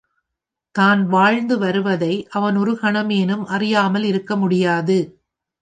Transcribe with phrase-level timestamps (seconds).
[0.75, 4.97] தான் வாழ்ந்து வருவதை அவன் ஒரு கணமேனும் அறியாமல் இருக்க முடியாது.